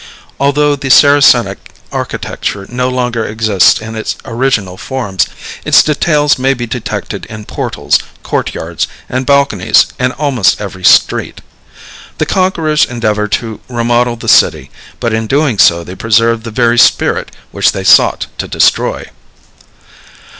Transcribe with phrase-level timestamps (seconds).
[0.39, 5.27] Although the Saracenic architecture no longer exists in its original forms,
[5.63, 11.41] its details may be detected in portals, court yards, and balconies, in almost every street.
[12.17, 16.79] The conquerors endeavored to remodel the city, but in doing so they preserved the very
[16.79, 19.07] spirit which they sought to destroy.